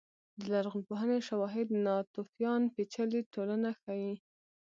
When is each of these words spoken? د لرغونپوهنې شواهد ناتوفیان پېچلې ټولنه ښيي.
د 0.39 0.41
لرغونپوهنې 0.53 1.19
شواهد 1.27 1.67
ناتوفیان 1.85 2.61
پېچلې 2.75 3.21
ټولنه 3.33 3.69
ښيي. 3.81 4.15